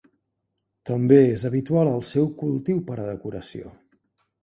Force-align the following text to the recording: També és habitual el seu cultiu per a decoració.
També 0.91 1.19
és 1.35 1.45
habitual 1.51 1.91
el 1.91 2.03
seu 2.15 2.33
cultiu 2.43 2.83
per 2.91 3.01
a 3.01 3.09
decoració. 3.15 3.79